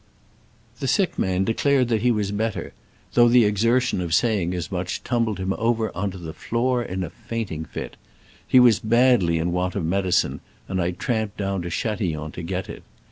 [0.79, 2.73] The sick man declared that he was better,
[3.13, 7.03] though the exertion of saying as much tumbled him over on to the floor in
[7.03, 7.97] a fiainting fit.
[8.47, 12.67] He was badly in want of medicine, and I tramped down to Chatillon to get
[12.67, 12.81] it.